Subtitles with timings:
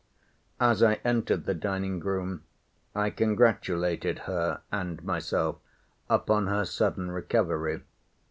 [0.59, 2.43] As I entered the dining room,
[2.95, 5.57] I congratulated her and myself
[6.09, 7.83] upon her sudden recovery.